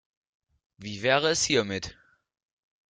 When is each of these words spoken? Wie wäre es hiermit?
Wie 0.77 1.03
wäre 1.03 1.27
es 1.29 1.43
hiermit? 1.43 1.95